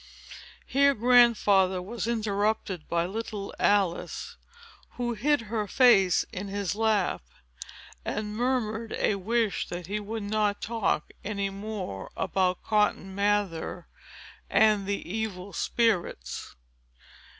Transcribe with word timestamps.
Here 0.65 0.95
Grandfather 0.95 1.79
was 1.79 2.07
interrupted 2.07 2.89
by 2.89 3.05
little 3.05 3.53
Alice, 3.59 4.35
who 4.97 5.13
hid 5.13 5.41
her 5.41 5.67
face 5.67 6.23
in 6.33 6.47
his 6.47 6.73
lap, 6.73 7.21
and 8.03 8.35
murmured 8.35 8.95
a 8.97 9.13
wish 9.13 9.67
that 9.69 9.85
he 9.85 9.99
would 9.99 10.23
not 10.23 10.59
talk 10.59 11.11
any 11.23 11.51
more 11.51 12.09
about 12.17 12.63
Cotton 12.63 13.13
Mather 13.13 13.85
and 14.49 14.87
the 14.87 15.07
evil 15.07 15.53
spirits. 15.53 16.55